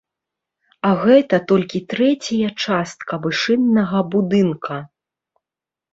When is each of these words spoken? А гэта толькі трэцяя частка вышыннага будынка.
А 0.87 0.93
гэта 1.03 1.39
толькі 1.51 1.83
трэцяя 1.93 2.49
частка 2.65 3.13
вышыннага 3.27 3.99
будынка. 4.17 4.75